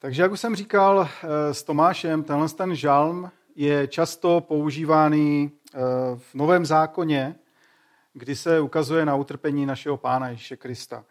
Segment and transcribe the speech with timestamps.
[0.00, 5.78] Takže jak už jsem říkal eh, s Tomášem, tenhle ten žalm je často používaný eh,
[6.16, 7.34] v Novém zákoně,
[8.12, 11.04] kdy se ukazuje na utrpení našeho Pána Ježíše Krista.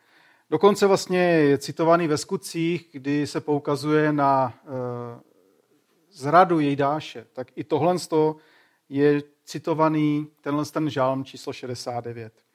[0.50, 4.68] Dokonce vlastně je citovaný ve skutcích, kdy se poukazuje na eh,
[6.12, 7.26] zradu Jejdáše.
[7.34, 7.96] Tak i tohle
[8.90, 12.46] je citovaný tenhle ten žalm číslo 69.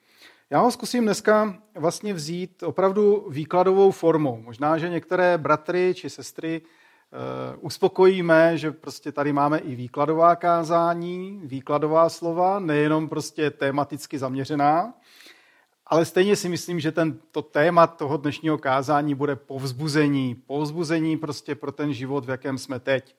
[0.53, 4.41] Já ho zkusím dneska vlastně vzít opravdu výkladovou formou.
[4.41, 11.41] Možná, že některé bratry či sestry uh, uspokojíme, že prostě tady máme i výkladová kázání,
[11.43, 14.93] výkladová slova, nejenom prostě tematicky zaměřená,
[15.87, 20.35] ale stejně si myslím, že ten, to téma toho dnešního kázání bude povzbuzení.
[20.35, 23.15] Povzbuzení prostě pro ten život, v jakém jsme teď.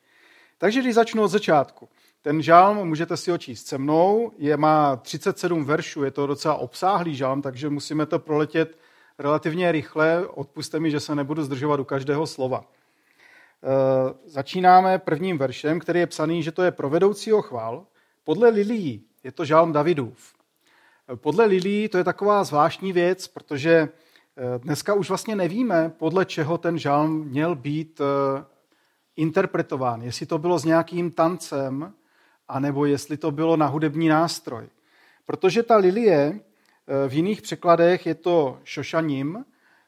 [0.59, 1.89] Takže když začnu od začátku.
[2.25, 6.55] Ten žálm, můžete si ho číst se mnou, je, má 37 veršů, je to docela
[6.55, 8.79] obsáhlý žálm, takže musíme to proletět
[9.19, 10.27] relativně rychle.
[10.27, 12.65] Odpuste mi, že se nebudu zdržovat u každého slova.
[12.65, 17.87] E, začínáme prvním veršem, který je psaný, že to je pro vedoucího chval.
[18.25, 20.35] Podle Lilií je to žálm Davidův.
[21.13, 23.89] E, podle Lilií to je taková zvláštní věc, protože e,
[24.59, 28.01] dneska už vlastně nevíme, podle čeho ten žálm měl být
[29.17, 30.03] interpretován.
[30.03, 31.95] Jestli to bylo s nějakým tancem,
[32.49, 34.69] anebo jestli to bylo na hudební nástroj.
[35.27, 39.45] Protože ta lilie eh, v jiných překladech je to šošanim,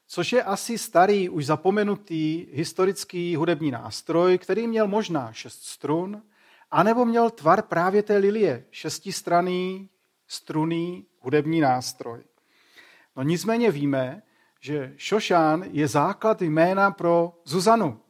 [0.07, 6.23] což je asi starý, už zapomenutý historický hudební nástroj, který měl možná šest strun,
[6.71, 9.89] anebo měl tvar právě té lilie, šestistraný,
[10.29, 12.21] struný hudební nástroj.
[13.17, 14.23] No nicméně víme,
[14.61, 18.01] že Šošán je základ jména pro Zuzanu.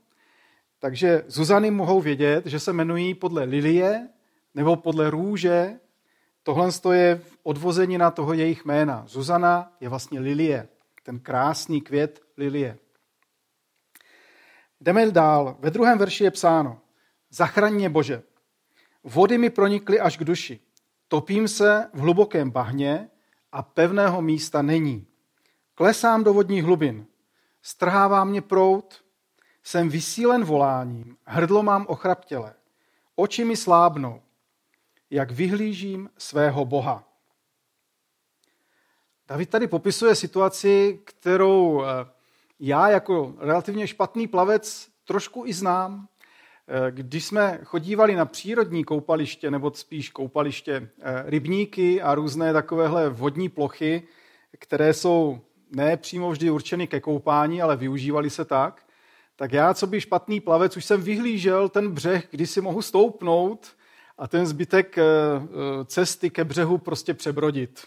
[0.79, 4.09] Takže Zuzany mohou vědět, že se jmenují podle lilie
[4.57, 5.81] nebo podle růže.
[6.43, 9.05] Tohle je odvození na toho jejich jména.
[9.07, 10.69] Zuzana je vlastně lilie,
[11.03, 12.79] ten krásný květ lilie.
[14.81, 15.57] Jdeme dál.
[15.61, 16.81] Ve druhém verši je psáno.
[17.31, 18.23] Zachraň mě Bože.
[19.05, 20.61] Vody mi pronikly až k duši.
[21.09, 23.09] Topím se v hlubokém bahně
[23.53, 25.07] a pevného místa není.
[25.75, 27.07] Klesám do vodních hlubin.
[27.63, 29.05] Strhává mě prout.
[29.63, 31.17] Jsem vysílen voláním.
[31.25, 32.55] Hrdlo mám ochraptělé.
[33.17, 34.23] Oči mi slábnou
[35.11, 37.05] jak vyhlížím svého Boha.
[39.29, 41.87] David tady popisuje situaci, kterou eh,
[42.61, 46.09] já jako relativně špatný plavec trošku i znám.
[46.69, 53.09] Eh, když jsme chodívali na přírodní koupaliště, nebo spíš koupaliště eh, rybníky a různé takovéhle
[53.09, 54.03] vodní plochy,
[54.59, 55.41] které jsou
[55.71, 58.83] ne přímo vždy určeny ke koupání, ale využívali se tak,
[59.37, 63.77] tak já, co by špatný plavec, už jsem vyhlížel ten břeh, kdy si mohu stoupnout
[64.19, 67.85] a ten zbytek eh, eh, cesty ke břehu prostě přebrodit.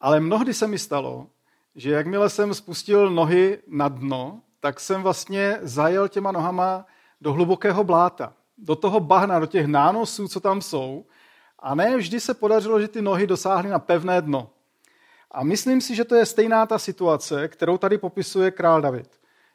[0.00, 1.26] Ale mnohdy se mi stalo,
[1.74, 6.86] že jakmile jsem spustil nohy na dno, tak jsem vlastně zajel těma nohama
[7.20, 11.06] do hlubokého bláta, do toho bahna, do těch nánosů, co tam jsou.
[11.58, 14.50] A ne vždy se podařilo, že ty nohy dosáhly na pevné dno.
[15.30, 19.08] A myslím si, že to je stejná ta situace, kterou tady popisuje král David.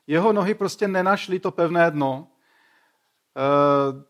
[0.07, 2.27] Jeho nohy prostě nenašly to pevné dno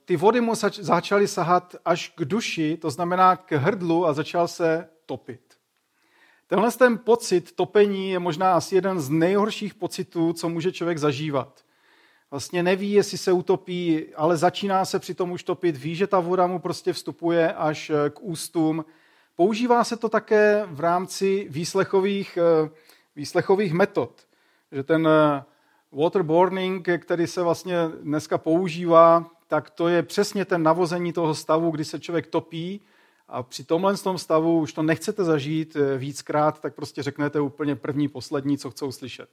[0.05, 4.89] ty vody mu začaly sahat až k duši, to znamená k hrdlu a začal se
[5.05, 5.41] topit.
[6.47, 11.61] Tenhle ten pocit topení je možná asi jeden z nejhorších pocitů, co může člověk zažívat.
[12.31, 16.47] Vlastně neví, jestli se utopí, ale začíná se přitom už topit, ví, že ta voda
[16.47, 18.85] mu prostě vstupuje až eh, k ústům.
[19.35, 22.69] Používá se to také v rámci výslechových, eh,
[23.15, 24.21] výslechových metod,
[24.71, 25.07] že ten
[25.91, 31.85] waterboarding, který se vlastně dneska používá, tak to je přesně ten navození toho stavu, kdy
[31.85, 32.81] se člověk topí
[33.27, 37.75] a při tomhle tom stavu už to nechcete zažít eh, víckrát, tak prostě řeknete úplně
[37.75, 39.29] první, poslední, co chcou slyšet.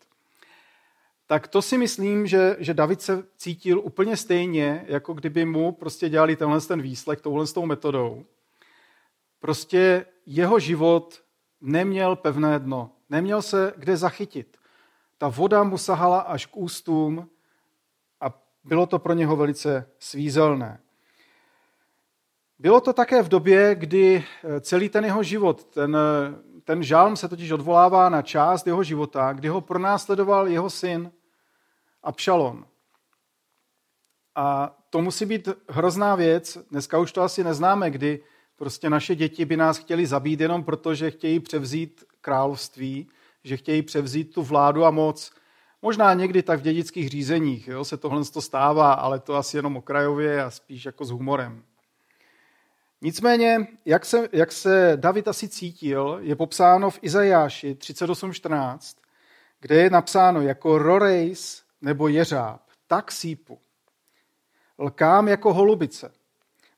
[1.27, 6.09] Tak to si myslím, že, že David se cítil úplně stejně, jako kdyby mu prostě
[6.09, 8.25] dělali tenhle ten výslech touhle s tou metodou.
[9.41, 11.23] Prostě jeho život
[11.61, 14.58] neměl pevné dno, neměl se kde zachytit.
[15.19, 17.31] Ta voda mu sahala až k ústům
[18.21, 18.27] a
[18.65, 20.81] bylo to pro něho velice svízelné.
[22.59, 27.17] Bylo to také v době, kdy eh, celý ten jeho život, ten, eh, ten žálm
[27.17, 31.13] se totiž odvolává na část jeho života, kdy ho pronásledoval jeho syn
[32.03, 32.67] Abšalon.
[34.35, 36.59] A to musí být hrozná věc.
[36.71, 38.23] Dneska už to asi neznáme, kdy
[38.57, 43.09] prostě naše děti by nás chtěli zabít jenom proto, že chtějí převzít království
[43.45, 45.33] že chtějí převzít tu vládu a moc.
[45.83, 50.43] Možná někdy tak v dědických řízeních jo, se tohle stává, ale to asi jenom okrajově
[50.43, 51.65] a spíš jako s humorem.
[53.01, 58.97] Nicméně, jak se, jak se David asi cítil, je popsáno v Izajáši 38.14,
[59.61, 63.59] kde je napsáno jako rorejs nebo jeřáb, tak sípu.
[64.79, 66.13] Lkám jako holubice.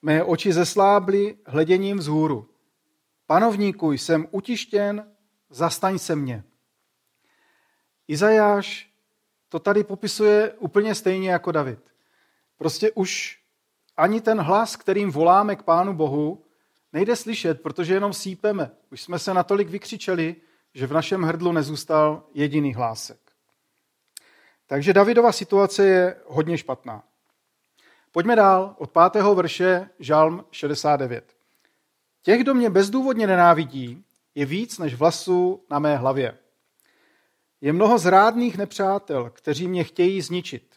[0.02, 2.48] Mé oči zeslábly hleděním vzhůru.
[3.26, 5.12] Panovníku, jsem utištěn,
[5.50, 6.44] zastaň se mě.
[8.10, 8.90] Izajáš
[9.48, 11.78] to tady popisuje úplně stejně jako David.
[12.58, 13.40] Prostě už
[13.96, 16.44] ani ten hlas, kterým voláme k Pánu Bohu,
[16.92, 18.70] nejde slyšet, protože jenom sípeme.
[18.92, 20.36] Už jsme se natolik vykřičeli,
[20.74, 23.18] že v našem hrdlu nezůstal jediný hlásek.
[24.66, 27.04] Takže Davidova situace je hodně špatná.
[28.12, 31.36] Pojďme dál od pátého verše Žalm 69.
[32.22, 34.04] Těch, kdo mě bezdůvodně nenávidí,
[34.34, 36.38] je víc než vlasů na mé hlavě.
[37.60, 40.76] Je mnoho zrádných nepřátel, kteří mě chtějí zničit.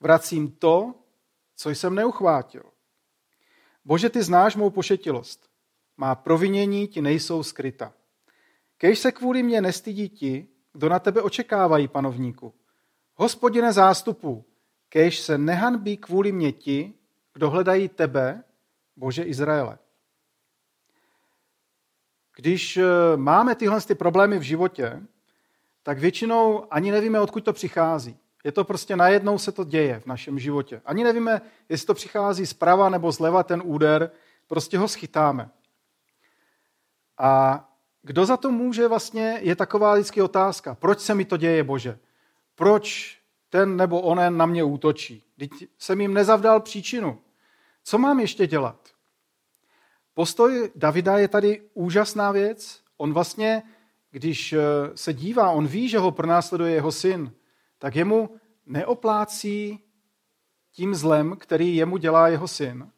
[0.00, 0.94] Vracím to,
[1.56, 2.62] co jsem neuchvátil.
[3.84, 5.50] Bože, ty znáš mou pošetilost.
[5.96, 7.92] Má provinění ti nejsou skryta.
[8.76, 12.54] Kež se kvůli mě nestydí ti, kdo na tebe očekávají, panovníku.
[13.14, 14.44] Hospodine zástupu,
[14.88, 16.94] kež se nehanbí kvůli mě ti,
[17.32, 18.44] kdo hledají tebe,
[18.96, 19.78] Bože Izraele.
[22.36, 22.86] Když eh,
[23.16, 25.02] máme tyhle ty problémy v životě,
[25.82, 28.16] tak většinou ani nevíme, odkud to přichází.
[28.44, 30.80] Je to prostě najednou se to děje v našem životě.
[30.84, 34.10] Ani nevíme, jestli to přichází zprava nebo zleva ten úder,
[34.46, 35.50] prostě ho schytáme.
[37.18, 37.64] A
[38.02, 40.74] kdo za to může vlastně, je taková vždycky otázka.
[40.74, 41.98] Proč se mi to děje, Bože?
[42.54, 43.18] Proč
[43.50, 45.24] ten nebo onen na mě útočí?
[45.38, 47.18] Teď jsem jim nezavdal příčinu.
[47.84, 48.76] Co mám ještě dělat?
[50.14, 52.80] Postoj Davida je tady úžasná věc.
[52.96, 53.62] On vlastně,
[54.12, 54.60] když eh,
[54.94, 57.32] se dívá, on ví, že ho pronásleduje jeho syn,
[57.78, 58.30] tak jemu
[58.66, 59.80] neoplácí
[60.72, 62.90] tím zlem, který jemu dělá jeho syn,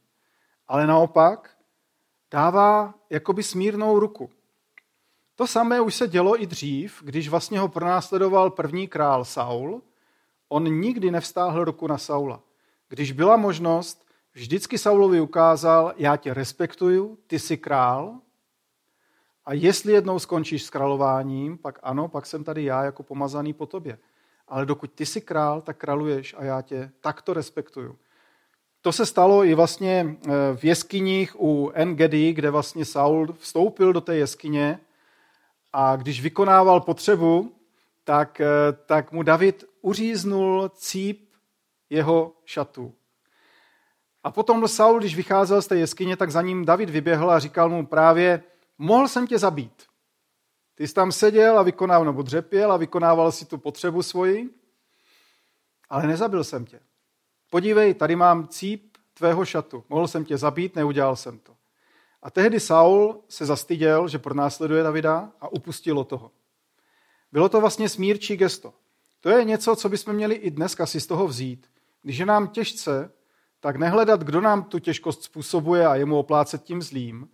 [0.68, 1.56] ale naopak
[2.30, 4.30] dává jakoby smírnou ruku.
[5.34, 9.82] To samé už se dělo i dřív, když vlastně ho pronásledoval první král Saul.
[10.48, 12.40] On nikdy nevstáhl ruku na Saula.
[12.88, 18.20] Když byla možnost, vždycky Saulovi ukázal, já tě respektuju, ty jsi král,
[19.46, 23.66] a jestli jednou skončíš s králováním, pak ano, pak jsem tady já jako pomazaný po
[23.66, 23.98] tobě.
[24.48, 27.96] Ale dokud ty jsi král, tak králuješ a já tě takto respektuju.
[28.82, 34.00] To se stalo i vlastně eh, v jeskyních u Engedi, kde vlastně Saul vstoupil do
[34.00, 34.80] té jeskyně
[35.72, 37.52] a když vykonával potřebu,
[38.04, 38.46] tak, eh,
[38.86, 41.30] tak mu David uříznul cíp
[41.90, 42.94] jeho šatů.
[44.24, 47.68] A potom Saul, když vycházel z té jeskyně, tak za ním David vyběhl a říkal
[47.70, 48.42] mu právě,
[48.78, 49.82] mohl jsem tě zabít.
[50.74, 54.50] Ty jsi tam seděl a vykonával, nebo dřepěl a vykonával si tu potřebu svoji,
[55.90, 56.80] ale nezabil jsem tě.
[57.50, 59.84] Podívej, tady mám cíp tvého šatu.
[59.88, 61.56] Mohl jsem tě zabít, neudělal jsem to.
[62.22, 66.30] A tehdy Saul se zastyděl, že pronásleduje Davida a upustilo toho.
[67.32, 68.74] Bylo to vlastně smírčí gesto.
[69.20, 71.66] To je něco, co bychom měli i dneska si z toho vzít.
[72.02, 73.12] Když je nám těžce,
[73.60, 77.28] tak nehledat, kdo nám tu těžkost způsobuje a jemu oplácet tím zlým,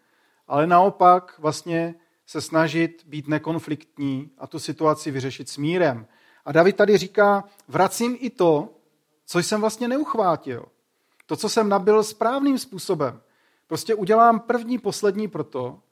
[0.50, 1.94] ale naopak vlastně
[2.26, 6.06] se snažit být nekonfliktní a tu situaci vyřešit s mírem.
[6.44, 8.74] A David tady říká, vracím i to,
[9.26, 10.66] co jsem vlastně neuchvátil.
[11.26, 13.20] To, co jsem nabil správným způsobem.
[13.66, 15.82] Prostě udělám první, poslední proto,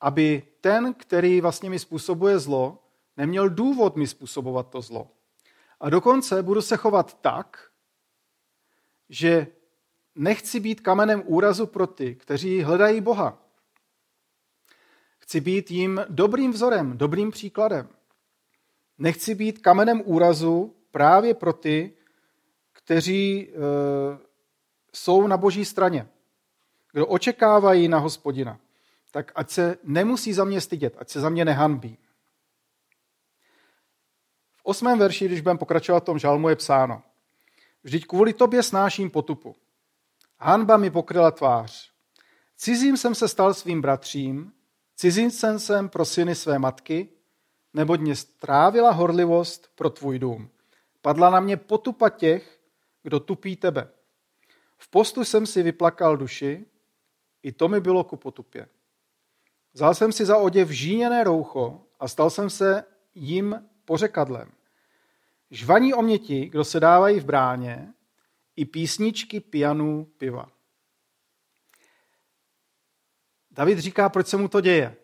[0.00, 2.78] aby ten, který vlastně mi způsobuje zlo,
[3.16, 5.10] neměl důvod mi způsobovat to zlo.
[5.80, 7.70] A dokonce budu se chovat tak,
[9.08, 9.46] že
[10.14, 13.41] nechci být kamenem úrazu pro ty, kteří hledají Boha.
[15.32, 17.88] Chci být jim dobrým vzorem, dobrým příkladem.
[18.98, 21.92] Nechci být kamenem úrazu právě pro ty,
[22.72, 23.52] kteří e,
[24.94, 26.08] jsou na boží straně,
[26.92, 28.58] kdo očekávají na hospodina.
[29.10, 31.98] Tak ať se nemusí za mě stydět, ať se za mě nehanbí.
[34.52, 37.02] V osmém verši, když budeme pokračovat v tom žalmu, je psáno.
[37.82, 39.56] Vždyť kvůli tobě snáším potupu.
[40.38, 41.92] Hanba mi pokryla tvář.
[42.56, 44.52] Cizím jsem se stal svým bratřím,
[45.02, 47.08] Cizincem jsem pro syny své matky,
[47.74, 50.50] neboť mě strávila horlivost pro tvůj dům.
[51.00, 52.60] Padla na mě potupa těch,
[53.02, 53.88] kdo tupí tebe.
[54.78, 56.66] V postu jsem si vyplakal duši,
[57.42, 58.68] i to mi bylo ku potupě.
[59.72, 64.52] Vzal jsem si za oděv žíněné roucho a stal jsem se jim pořekadlem.
[65.50, 67.92] Žvaní o mě ti, kdo se dávají v bráně,
[68.56, 70.48] i písničky pianů piva.
[73.52, 74.96] David říká, proč se mu to děje.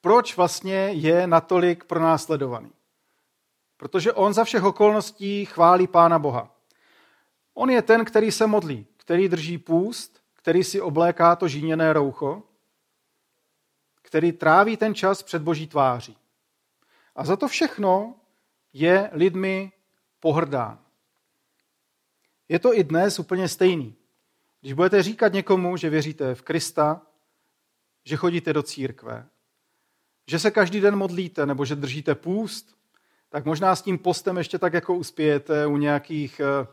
[0.00, 2.72] Proč vlastně je natolik pronásledovaný.
[3.76, 6.56] Protože on za všech okolností chválí Pána Boha.
[7.54, 12.42] On je ten, který se modlí, který drží půst, který si obléká to žíněné roucho,
[14.02, 16.16] který tráví ten čas před boží tváří.
[17.16, 18.14] A za to všechno
[18.72, 19.72] je lidmi
[20.20, 20.78] pohrdán.
[22.48, 23.96] Je to i dnes úplně stejný.
[24.60, 27.02] Když budete říkat někomu, že věříte v Krista,
[28.10, 29.26] že chodíte do církve,
[30.26, 32.76] že se každý den modlíte nebo že držíte půst,
[33.28, 36.66] tak možná s tím postem ještě tak jako uspějete u nějakých eh,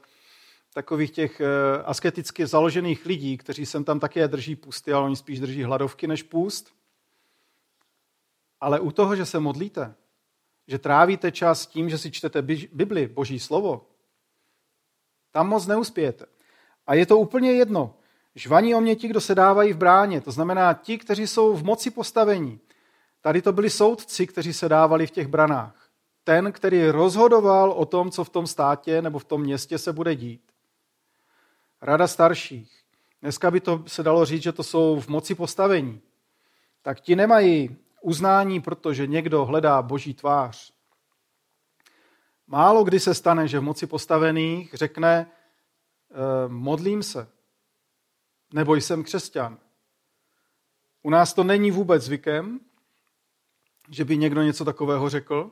[0.73, 1.47] takových těch eh,
[1.83, 6.23] asketicky založených lidí, kteří sem tam také drží pusty, ale oni spíš drží hladovky než
[6.23, 6.73] půst.
[8.59, 9.95] Ale u toho, že se modlíte,
[10.67, 12.41] že trávíte čas tím, že si čtete
[12.71, 13.89] Bibli, Boží slovo,
[15.31, 16.25] tam moc neuspějete.
[16.87, 17.96] A je to úplně jedno.
[18.37, 21.63] Žvaní o mě ti, kdo se dávají v bráně, to znamená ti, kteří jsou v
[21.63, 22.59] moci postavení.
[23.21, 25.89] Tady to byli soudci, kteří se dávali v těch branách.
[26.23, 30.15] Ten, který rozhodoval o tom, co v tom státě nebo v tom městě se bude
[30.15, 30.41] dít.
[31.81, 32.71] Rada starších.
[33.21, 36.01] Dneska by to se dalo říct, že to jsou v moci postavení.
[36.81, 40.73] Tak ti nemají uznání, protože někdo hledá boží tvář.
[42.47, 45.27] Málo kdy se stane, že v moci postavených řekne, e,
[46.47, 47.27] modlím se,
[48.53, 49.57] nebo jsem křesťan.
[51.03, 52.59] U nás to není vůbec zvykem,
[53.89, 55.51] že by někdo něco takového řekl.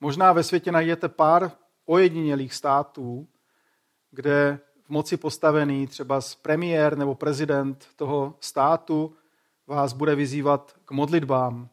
[0.00, 1.52] Možná ve světě najdete pár
[1.84, 3.28] ojedinělých států,
[4.10, 9.16] kde v moci postavený třeba premiér nebo prezident toho státu
[9.66, 11.68] vás bude vyzývat k modlitbám,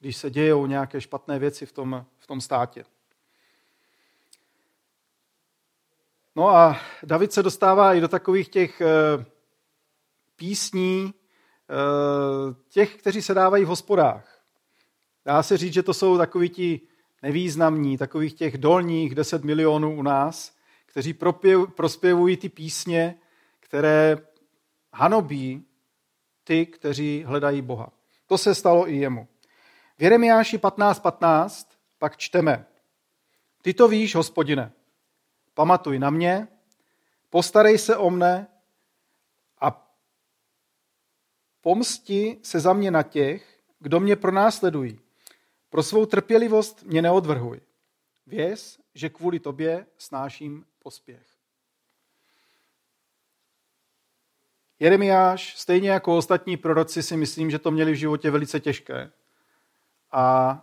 [0.00, 2.84] když se dějou nějaké špatné věci v tom, v tom státě.
[6.36, 9.24] No a David se dostává i do takových těch eh,
[10.38, 14.42] písní, eh, těch, kteří se dávají v hospodách.
[15.24, 16.80] Dá se říct, že to jsou takoví ti
[17.22, 20.52] nevýznamní, takových těch dolních 10 milionů u nás,
[20.86, 21.14] kteří
[21.76, 23.18] prospěvují ty písně,
[23.60, 24.16] které
[24.92, 25.64] hanobí
[26.44, 27.92] ty, kteří hledají Boha.
[28.26, 29.28] To se stalo i jemu.
[29.98, 32.66] V Jeremiáši 15.15 15 pak čteme.
[33.62, 34.72] Ty to víš, hospodine,
[35.54, 36.48] pamatuj na mě,
[37.30, 38.46] postarej se o mne
[39.60, 39.90] a
[41.68, 44.98] pomsti se za mě na těch, kdo mě pronásledují.
[45.70, 47.60] Pro svou trpělivost mě neodvrhuj.
[48.26, 51.26] Věz, že kvůli tobě snáším pospěch.
[54.78, 59.10] Jeremiáš, stejně jako ostatní proroci, si myslím, že to měli v životě velice těžké.
[60.12, 60.54] A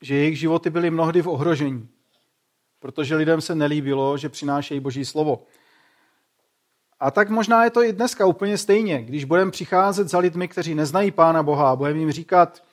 [0.00, 1.88] že jejich životy byly mnohdy v ohrožení,
[2.78, 5.46] protože lidem se nelíbilo, že přinášejí Boží slovo.
[7.02, 10.74] A tak možná je to i dneska úplně stejně, když budeme přicházet za lidmi, kteří
[10.74, 12.64] neznají Pána Boha a budeme jim říkat,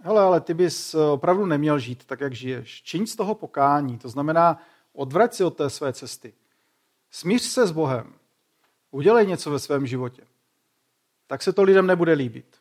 [0.00, 2.82] hele, ale ty bys opravdu neměl žít tak, jak žiješ.
[2.82, 4.62] Čiň z toho pokání, to znamená
[4.92, 6.34] odvrať si od té své cesty.
[7.10, 8.14] Smíř se s Bohem
[8.90, 10.22] udělej něco ve svém životě,
[11.26, 12.56] tak se to lidem nebude líbit.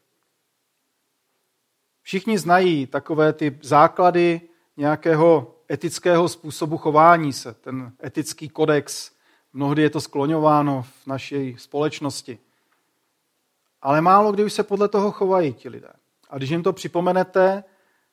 [2.01, 4.41] Všichni znají takové ty základy
[4.77, 9.12] nějakého etického způsobu chování se, ten etický kodex.
[9.53, 12.39] Mnohdy je to skloňováno v naší společnosti.
[13.81, 15.93] Ale málo kdy už se podle toho chovají ti lidé.
[16.29, 17.63] A když jim to připomenete,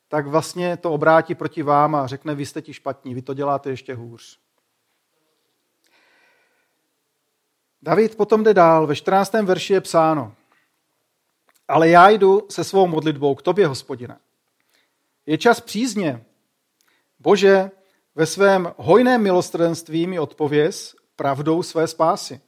[0.07, 3.69] tak vlastně to obrátí proti vám a řekne, vy jste ti špatní, vy to děláte
[3.69, 4.39] ještě hůř.
[7.81, 8.87] David potom jde dál.
[8.87, 9.33] Ve 14.
[9.33, 10.35] verši je psáno.
[11.67, 14.19] Ale já jdu se svou modlitbou k tobě, hospodine.
[15.25, 16.25] Je čas přízně.
[17.19, 17.71] Bože,
[18.15, 22.41] ve svém hojném milostrdenství mi odpověz pravdou své spásy.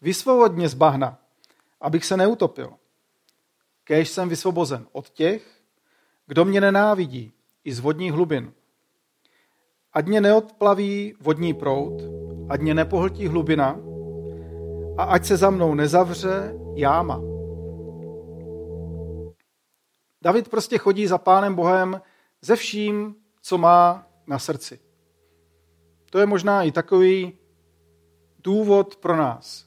[0.00, 1.18] Vysvobodně z bahna,
[1.80, 2.72] abych se neutopil.
[3.84, 5.60] Kéž jsem vysvobozen od těch,
[6.26, 7.32] kdo mě nenávidí,
[7.64, 8.52] i z vodních hlubin.
[9.92, 12.02] Ať mě neodplaví vodní prout,
[12.48, 13.80] ať mě nepohltí hlubina,
[14.98, 17.20] a ať se za mnou nezavře jáma.
[20.22, 22.00] David prostě chodí za pánem Bohem
[22.40, 24.80] ze vším, co má na srdci.
[26.10, 27.38] To je možná i takový
[28.46, 29.66] důvod pro nás.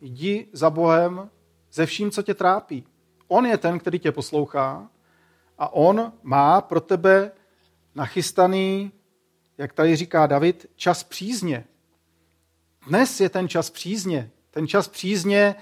[0.00, 1.30] Jdi za Bohem
[1.72, 2.84] ze vším, co tě trápí.
[3.28, 4.90] On je ten, který tě poslouchá
[5.58, 7.32] a on má pro tebe
[7.94, 8.92] nachystaný,
[9.58, 11.64] jak tady říká David, čas přízně.
[12.86, 14.30] Dnes je ten čas přízně.
[14.50, 15.54] Ten čas přízně,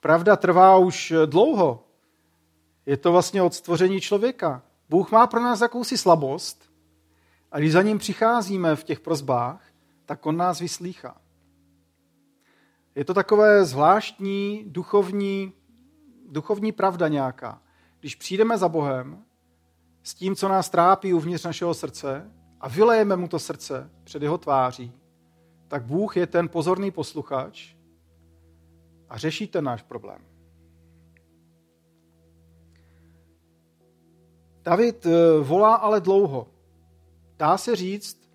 [0.00, 1.84] pravda, trvá už dlouho.
[2.86, 4.62] Je to vlastně od stvoření člověka.
[4.88, 6.70] Bůh má pro nás jakousi slabost
[7.52, 9.64] a když za ním přicházíme v těch prozbách,
[10.06, 11.27] tak on nás vyslýchá.
[12.94, 15.52] Je to takové zvláštní duchovní,
[16.28, 17.62] duchovní pravda nějaká.
[18.00, 19.24] Když přijdeme za Bohem
[20.02, 22.30] s tím, co nás trápí uvnitř našeho srdce
[22.60, 24.92] a vylejeme mu to srdce před jeho tváří,
[25.68, 27.74] tak Bůh je ten pozorný posluchač
[29.08, 30.24] a řeší ten náš problém.
[34.62, 36.48] David eh, volá ale dlouho.
[37.36, 38.30] Dá se říct,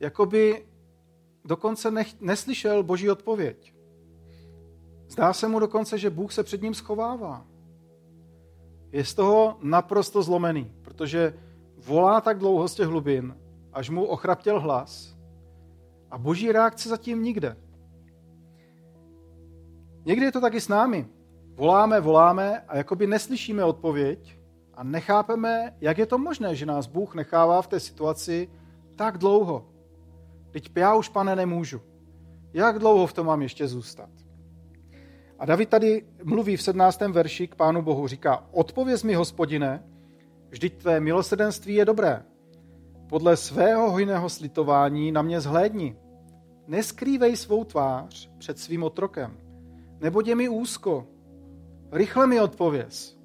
[0.00, 0.66] jakoby
[1.44, 3.71] dokonce nech, neslyšel boží odpověď.
[5.12, 7.46] Zdá se mu dokonce, že Bůh se před ním schovává.
[8.92, 11.34] Je z toho naprosto zlomený, protože
[11.86, 13.36] volá tak dlouho z těch hlubin,
[13.72, 15.16] až mu ochraptěl hlas
[16.10, 17.56] a boží reakce zatím nikde.
[20.04, 21.08] Někdy je to taky s námi.
[21.54, 24.38] Voláme, voláme a jakoby neslyšíme odpověď
[24.74, 28.50] a nechápeme, jak je to možné, že nás Bůh nechává v té situaci
[28.96, 29.68] tak dlouho.
[30.50, 31.80] Teď já už, pane, nemůžu.
[32.52, 34.21] Jak dlouho v tom mám ještě zůstat?
[35.42, 37.00] A David tady mluví v 17.
[37.00, 38.06] verši k Pánu Bohu.
[38.06, 39.84] Říká, odpověz mi, hospodine,
[40.50, 42.22] vždyť tvé milosrdenství je dobré.
[43.08, 45.96] Podle svého hojného slitování na mě zhlédni.
[46.66, 49.36] Neskrývej svou tvář před svým otrokem.
[50.00, 51.06] Nebo je mi úzko.
[51.92, 53.18] Rychle mi odpověz.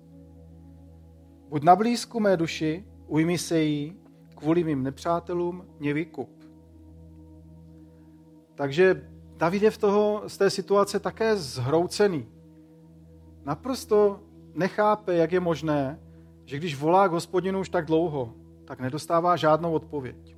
[1.49, 3.95] Buď na blízku mé duši, ujmi se jí,
[4.35, 6.43] kvůli mým nepřátelům mě vykup.
[8.55, 12.27] Takže David je v toho, z té situace také zhroucený.
[13.43, 14.19] Naprosto
[14.53, 15.99] nechápe, jak je možné,
[16.45, 18.33] že když volá k hospodinu už tak dlouho,
[18.65, 20.37] tak nedostává žádnou odpověď.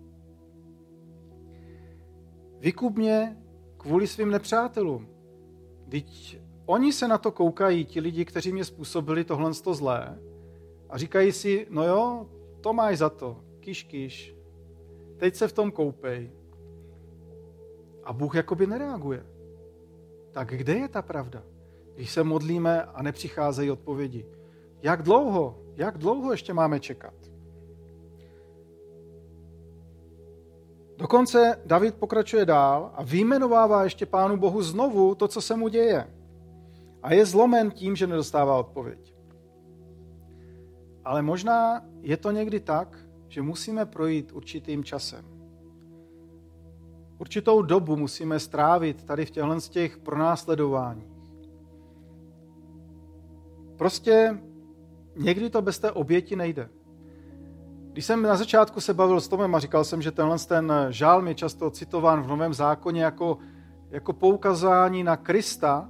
[2.59, 3.37] Vykup mě
[3.77, 5.07] kvůli svým nepřátelům.
[5.89, 10.19] Teď oni se na to koukají, ti lidi, kteří mě způsobili tohle zlé
[10.89, 12.29] a říkají si, no jo,
[12.61, 14.35] to máš za to, kiš, kiš.
[15.17, 16.31] Teď se v tom koupej.
[18.03, 19.25] A Bůh jakoby nereaguje.
[20.31, 21.43] Tak kde je ta pravda?
[21.95, 24.25] Když se modlíme a nepřicházejí odpovědi.
[24.81, 25.59] Jak dlouho?
[25.75, 27.13] Jak dlouho ještě máme čekat?
[30.97, 36.07] Dokonce David pokračuje dál a vyjmenovává ještě Pánu Bohu znovu to, co se mu děje.
[37.03, 39.15] A je zlomen tím, že nedostává odpověď.
[41.05, 45.38] Ale možná je to někdy tak, že musíme projít určitým časem.
[47.19, 51.19] Určitou dobu musíme strávit tady v těchto z těch pronásledováních.
[53.77, 54.39] Prostě
[55.15, 56.69] někdy to bez té oběti nejde.
[57.91, 61.27] Když jsem na začátku se bavil s Tomem a říkal jsem, že tenhle ten žálm
[61.27, 63.37] je často citován v Novém zákoně jako,
[63.89, 65.89] jako poukazání na Krista,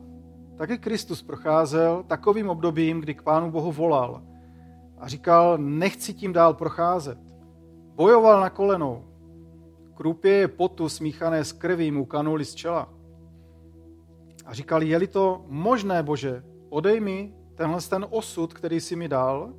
[0.57, 4.21] tak i Kristus procházel takovým obdobím, kdy k Pánu Bohu volal
[4.97, 7.17] a říkal, nechci tím dál procházet.
[7.95, 9.08] Bojoval na kolenou.
[9.99, 12.93] Krupě potu smíchané s krví mu kanuli z čela.
[14.45, 19.53] A říkal, je-li to možné, Bože, odej mi tenhle ten osud, který si mi dal,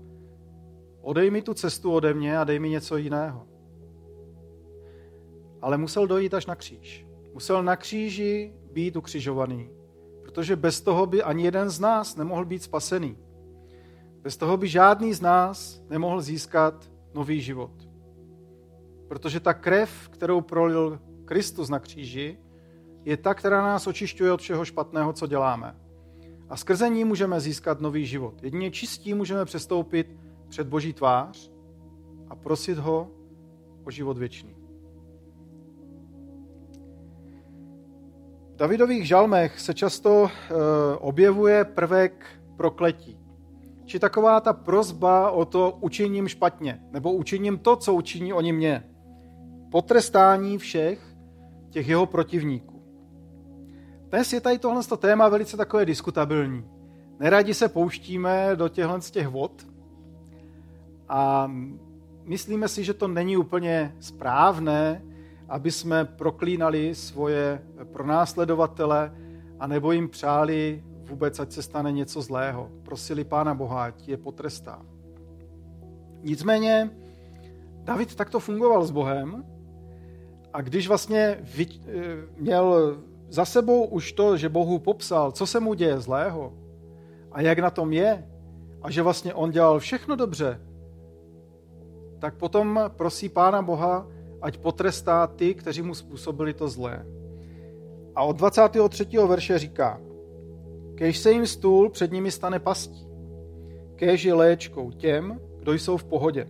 [1.02, 3.46] odej mi tu cestu ode mě a dej mi něco jiného.
[5.62, 7.06] Ale musel dojít až na kříž.
[7.34, 9.70] Musel na kříži být ukřižovaný,
[10.22, 13.16] protože bez toho by ani jeden z nás nemohl být spasený.
[14.22, 17.89] Bez toho by žádný z nás nemohl získat nový život.
[19.10, 22.38] Protože ta krev, kterou prolil Kristus na kříži,
[23.04, 25.76] je ta, která nás očišťuje od všeho špatného, co děláme.
[26.48, 28.42] A skrze ní můžeme získat nový život.
[28.42, 30.16] Jedině čistí můžeme přestoupit
[30.48, 31.50] před Boží tvář
[32.28, 33.10] a prosit ho
[33.84, 34.56] o život věčný.
[38.52, 40.54] V Davidových žalmech se často eh,
[40.98, 43.18] objevuje prvek prokletí.
[43.84, 48.89] Či taková ta prozba o to učiním špatně, nebo učiním to, co učiní oni mě.
[49.70, 51.16] Potrestání všech
[51.70, 52.82] těch jeho protivníků.
[54.08, 56.64] Dnes je tady tohle téma velice takové diskutabilní.
[57.20, 59.66] Neradi se pouštíme do těchto z těch vod
[61.08, 61.50] a
[62.24, 65.02] myslíme si, že to není úplně správné,
[65.48, 69.12] aby jsme proklínali svoje pronásledovatele
[69.58, 72.70] a nebo jim přáli vůbec, ať se stane něco zlého.
[72.82, 74.82] Prosili Pána Boha, ať je potrestá.
[76.22, 76.90] Nicméně
[77.84, 79.44] David takto fungoval s Bohem
[80.52, 81.68] a když vlastně eh,
[82.36, 82.96] měl
[83.28, 86.52] za sebou už to, že Bohu popsal, co se mu děje zlého
[87.32, 88.28] a jak na tom je
[88.82, 90.60] a že vlastně on dělal všechno dobře,
[92.18, 94.06] tak potom prosí Pána Boha,
[94.42, 97.06] ať potrestá ty, kteří mu způsobili to zlé.
[98.14, 99.06] A od 23.
[99.26, 100.00] verše říká,
[100.94, 103.08] Kéž se jim stůl před nimi stane pastí.
[103.96, 106.46] Kéž je léčkou těm, kdo jsou v pohodě.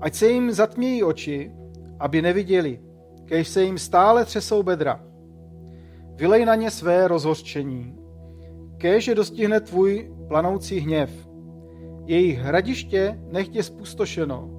[0.00, 1.52] Ať se jim zatmějí oči,
[2.00, 2.80] aby neviděli.
[3.24, 5.00] Kéž se jim stále třesou bedra.
[6.16, 7.96] Vylej na ně své rozhořčení.
[8.78, 11.28] Kéž je dostihne tvůj planoucí hněv.
[12.06, 14.50] Jejich hradiště nech je spustošeno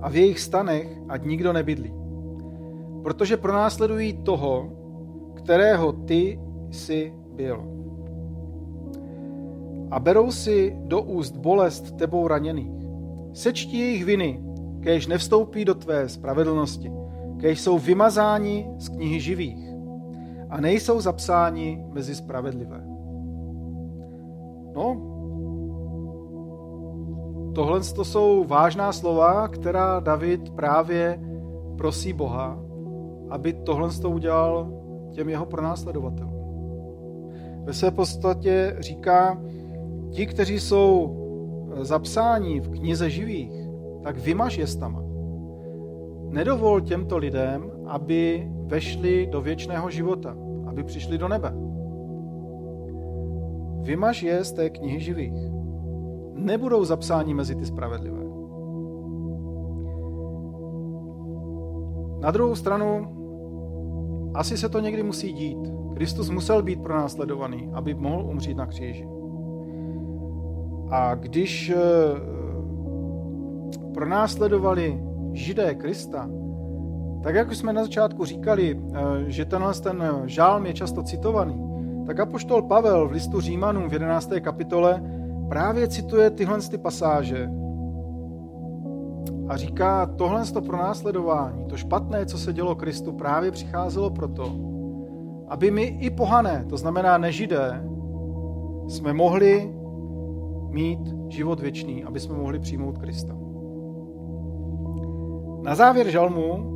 [0.00, 1.94] a v jejich stanech ať nikdo nebydlí.
[3.02, 4.72] Protože pronásledují toho,
[5.34, 7.74] kterého ty jsi byl
[9.90, 12.84] a berou si do úst bolest tebou raněných.
[13.32, 14.43] Sečti jejich viny,
[14.84, 16.92] kéž nevstoupí do tvé spravedlnosti,
[17.40, 19.68] kež jsou vymazáni z knihy živých
[20.50, 22.84] a nejsou zapsáni mezi spravedlivé.
[24.74, 25.10] No,
[27.54, 31.20] tohle to jsou vážná slova, která David právě
[31.78, 32.58] prosí Boha,
[33.30, 34.72] aby tohle to udělal
[35.12, 36.34] těm jeho pronásledovatelům.
[37.64, 39.42] Ve své podstatě říká,
[40.10, 41.16] ti, kteří jsou
[41.80, 43.63] zapsáni v knize živých,
[44.04, 45.02] tak vymaž je stama.
[46.28, 50.36] Nedovol těmto lidem, aby vešli do věčného života,
[50.66, 51.52] aby přišli do nebe.
[53.82, 55.32] Vymaž je z té knihy živých.
[56.34, 58.24] Nebudou zapsáni mezi ty spravedlivé.
[62.20, 63.08] Na druhou stranu,
[64.34, 65.58] asi se to někdy musí dít.
[65.94, 69.08] Kristus musel být pronásledovaný, aby mohl umřít na kříži.
[70.90, 71.76] A když eh,
[73.94, 75.02] pronásledovali
[75.32, 76.28] židé Krista,
[77.22, 81.74] tak jak jsme na začátku říkali, eh, že tenhle ten žálm je často citovaný,
[82.06, 84.40] tak apoštol Pavel v listu Římanům v 11.
[84.40, 85.02] kapitole
[85.48, 87.50] právě cituje tyhle ty pasáže
[89.48, 94.52] a říká, tohle to pronásledování, to špatné, co se dělo Kristu, právě přicházelo proto,
[95.48, 97.84] aby my i pohané, to znamená nežidé,
[98.88, 99.74] jsme mohli
[100.68, 103.43] mít život věčný, aby jsme mohli přijmout Krista.
[105.64, 106.70] Na závěr žalmu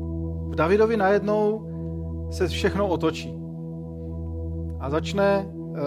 [0.51, 1.68] v Davidovi najednou
[2.31, 3.38] se všechno otočí
[4.81, 5.79] a začne uh,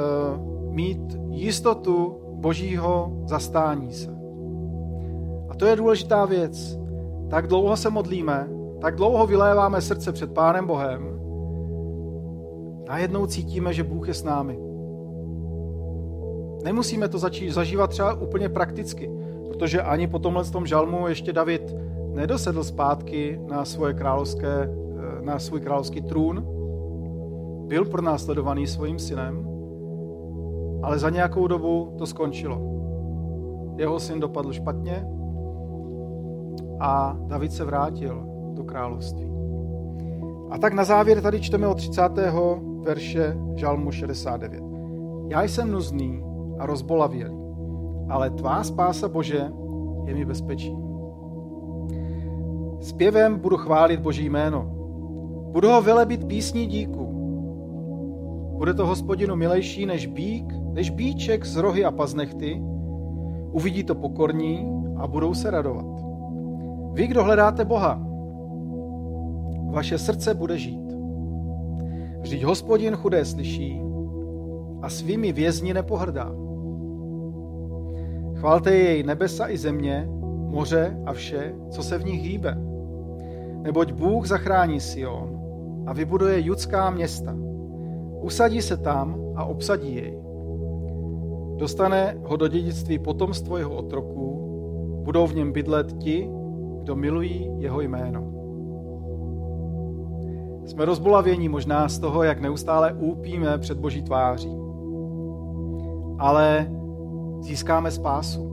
[0.74, 4.10] mít jistotu božího zastání se.
[5.50, 6.80] A to je důležitá věc.
[7.30, 8.48] Tak dlouho se modlíme,
[8.82, 11.20] tak dlouho vyléváme srdce před Pánem Bohem,
[12.88, 14.60] najednou cítíme, že Bůh je s námi.
[16.64, 17.18] Nemusíme to
[17.50, 19.12] zažívat třeba úplně prakticky,
[19.48, 21.76] protože ani po tomhle tom žalmu ještě David
[22.14, 26.46] nedosedl zpátky na, svoje královské, eh, na svůj královský trůn,
[27.68, 29.48] byl pronásledovaný svým synem,
[30.84, 32.62] ale za nějakou dobu to skončilo.
[33.78, 35.08] Jeho syn dopadl špatně
[36.80, 39.32] a David se vrátil do království.
[40.50, 42.02] A tak na závěr tady čteme od 30.
[42.84, 44.64] verše Žalmu 69.
[45.28, 46.24] Já jsem nuzný
[46.60, 47.36] a rozbolavělý,
[48.10, 49.52] ale tvá spása Bože
[50.06, 50.91] je mi bezpečí.
[52.82, 54.66] Zpěvem budu chválit Boží jméno.
[55.52, 57.06] Budu ho velebit písní díku.
[58.58, 62.62] Bude to hospodinu milejší než bík, než bíček z rohy a paznechty.
[63.52, 65.86] Uvidí to pokorní a budou se radovat.
[66.94, 68.02] Vy, kdo hledáte Boha,
[69.72, 70.92] vaše srdce bude žít.
[72.22, 73.82] Vždyť hospodin chudé slyší
[74.82, 76.32] a svými vězni nepohrdá.
[78.36, 80.10] Chválte jej nebesa i země,
[80.48, 82.71] moře a vše, co se v nich hýbe.
[83.62, 85.40] Neboť Bůh zachrání Sion
[85.88, 87.36] a vybuduje judská města.
[88.22, 90.18] Usadí se tam a obsadí jej.
[91.56, 94.48] Dostane ho do dědictví potomstvo jeho otroků,
[95.06, 96.30] budou v něm bydlet ti,
[96.84, 98.32] kdo milují jeho jméno.
[100.66, 104.58] Jsme rozbolavění možná z toho, jak neustále úpíme před Boží tváří.
[106.20, 106.72] Ale
[107.40, 108.52] získáme spásu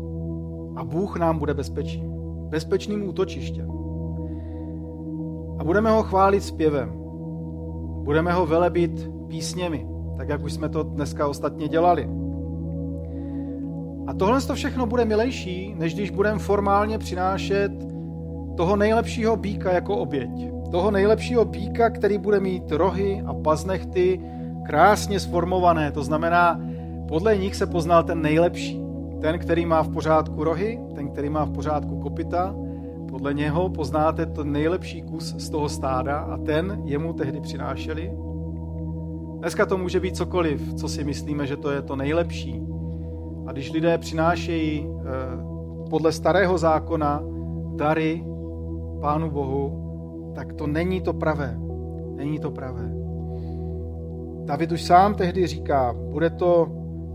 [0.77, 2.05] a Bůh nám bude bezpečí,
[2.49, 3.78] bezpečným útočištěm.
[5.59, 6.93] A budeme ho chválit zpěvem.
[8.05, 12.09] Budeme ho velebit písněmi, tak jak už jsme to dneska ostatně dělali.
[14.07, 17.73] A tohle to všechno bude milejší, než když budeme formálně přinášet
[18.57, 20.31] toho nejlepšího býka jako oběť.
[20.71, 24.21] Toho nejlepšího býka, který bude mít rohy a paznechty
[24.67, 25.93] krásně sformované.
[25.93, 26.61] To znamená,
[27.09, 28.83] podle nich se poznal ten nejlepší.
[29.21, 32.55] Ten, který má v pořádku rohy, ten, který má v pořádku kopita,
[33.11, 38.13] podle něho poznáte to nejlepší kus z toho stáda a ten jemu tehdy přinášeli.
[39.39, 42.63] Dneska to může být cokoliv, co si myslíme, že to je to nejlepší.
[43.47, 45.05] A když lidé přinášejí eh,
[45.91, 47.23] podle starého zákona
[47.77, 48.25] dary
[49.01, 49.85] Pánu Bohu,
[50.35, 51.59] tak to není to pravé.
[52.17, 52.93] Není to pravé.
[54.45, 56.69] David už sám tehdy říká, bude to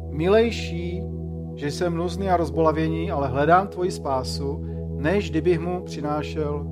[0.09, 1.03] milejší
[1.55, 4.65] že jsem nuzný a rozbolavění, ale hledám tvoji spásu,
[5.03, 6.67] než kdybych mu přinášel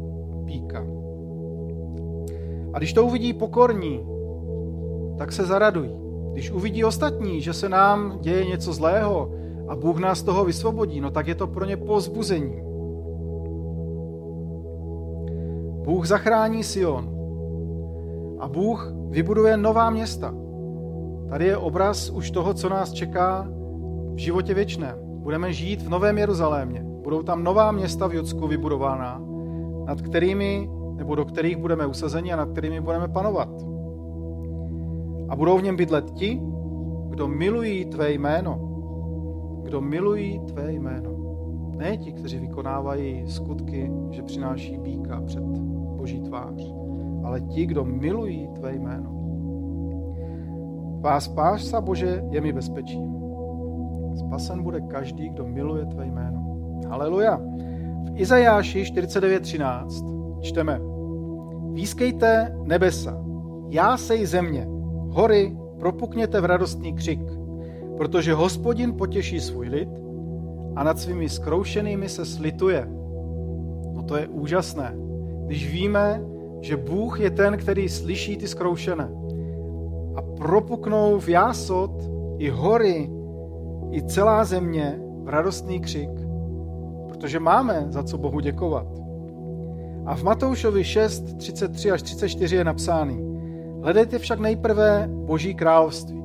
[0.46, 0.86] píka.
[2.74, 4.06] A když to uvidí pokorní,
[5.17, 5.89] tak se zaraduj.
[6.32, 9.32] Když uvidí ostatní, že se nám děje něco zlého
[9.67, 12.62] a Bůh nás z toho vysvobodí, no tak je to pro ně pozbuzení.
[15.84, 17.10] Bůh zachrání Sion
[18.39, 20.34] a Bůh vybuduje nová města.
[21.30, 23.48] Tady je obraz už toho, co nás čeká
[24.13, 24.98] v životě věčném.
[25.02, 26.90] Budeme žít v Novém Jeruzalémě.
[27.04, 29.22] Budou tam nová města v Judsku vybudována,
[29.86, 33.50] nad kterými nebo do kterých budeme usazeni a nad kterými budeme panovat.
[35.30, 36.42] A budou v něm bydlet ti,
[37.10, 38.60] kdo milují tvé jméno.
[39.64, 41.12] Kdo milují tvé jméno.
[41.78, 45.44] Ne ti, kteří vykonávají skutky, že přináší býka před
[45.98, 46.74] boží tvář,
[47.24, 49.22] ale ti, kdo milují tvé jméno.
[51.02, 53.16] Vás pása Bože je mi bezpečím.
[54.16, 56.40] Spasen bude každý, kdo miluje tvé jméno.
[56.89, 57.41] Haleluja.
[58.04, 60.91] V Izajáši 49.13 čteme
[61.74, 63.24] Výskejte nebesa,
[63.70, 64.67] jásej země,
[65.10, 67.20] hory, propukněte v radostný křik,
[67.98, 69.89] protože hospodin potěší svůj lid
[70.76, 72.88] a nad svými skroušenými se slituje.
[73.94, 74.96] No to je úžasné,
[75.46, 76.22] když víme,
[76.62, 79.10] že Bůh je ten, který slyší ty skroušené.
[80.15, 81.91] A propuknou v jásot
[82.38, 83.10] i hory,
[83.91, 86.10] i celá země v radostný křik,
[87.22, 88.88] protože máme za co Bohu děkovat.
[90.06, 93.32] A v Matoušovi 6, 33 až 34 je napsáný
[93.84, 96.24] Hledejte však nejprve Boží království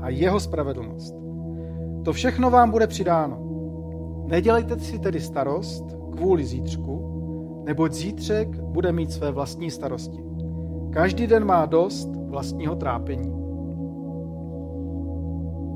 [0.00, 1.14] a jeho spravedlnost.
[2.04, 3.38] To všechno vám bude přidáno.
[4.26, 5.84] Nedělejte si tedy starost
[6.16, 10.20] kvůli zítřku, neboť zítřek bude mít své vlastní starosti.
[10.92, 13.32] Každý den má dost vlastního trápení.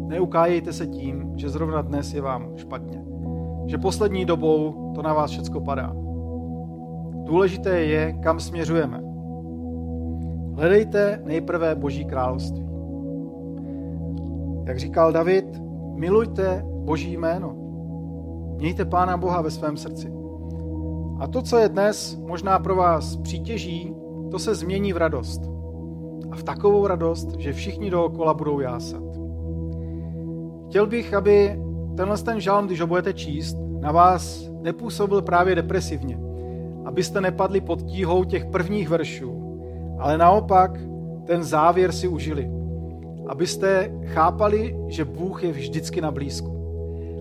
[0.09, 3.14] Neukájejte se tím, že zrovna dnes je vám špatně.
[3.67, 5.93] Že poslední dobou to na vás všecko padá.
[7.25, 9.01] Důležité je, kam směřujeme.
[10.55, 12.65] Hledejte nejprve Boží království.
[14.65, 15.63] Jak říkal David,
[15.95, 17.55] milujte Boží jméno.
[18.59, 20.13] Mějte Pána Boha ve svém srdci.
[21.19, 23.95] A to, co je dnes možná pro vás přítěží,
[24.31, 25.41] to se změní v radost.
[26.31, 29.03] A v takovou radost, že všichni dookola budou jásat.
[30.69, 31.64] Chtěl bych, aby
[31.97, 36.19] tenhle ten žalm, když ho budete číst, na vás nepůsobil právě depresivně.
[36.85, 39.59] Abyste nepadli pod tíhou těch prvních veršů,
[39.99, 40.81] ale naopak
[41.27, 42.51] ten závěr si užili.
[43.27, 46.55] Abyste chápali, že Bůh je vždycky na blízku.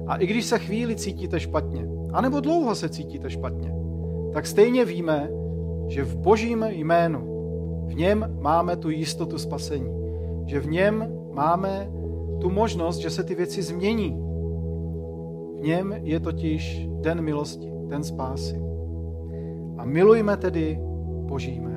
[0.07, 3.75] A i když se chvíli cítíte špatně, anebo dlouho se cítíte špatně,
[4.33, 5.29] tak stejně víme,
[5.87, 7.33] že v božím jménu,
[7.87, 9.89] v něm máme tu jistotu spasení.
[10.45, 11.91] Že v něm máme
[12.41, 14.23] tu možnost, že se ty věci změní.
[15.63, 18.61] Něm je totiž den milosti, den spásy.
[19.77, 20.79] A milujme tedy
[21.27, 21.72] Boží.